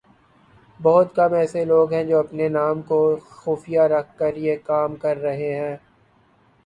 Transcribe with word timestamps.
بہت 0.79 1.13
کم 1.15 1.33
ایسے 1.33 1.63
لوگ 1.65 1.93
ہیں 1.93 2.03
جو 2.03 2.19
اپنے 2.19 2.47
نام 2.49 2.81
کو 2.81 2.99
خفیہ 3.31 3.81
رکھ 3.93 4.17
کر 4.19 4.35
یہ 4.37 4.55
کام 4.63 4.95
کررہے 4.95 5.53
ہیں 5.53 5.75